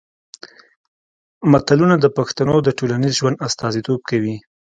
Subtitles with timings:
[1.51, 4.35] متلونه د پښتنو د ټولنیز ژوند استازیتوب کوي